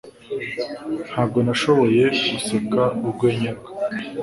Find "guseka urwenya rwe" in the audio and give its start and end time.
2.31-3.69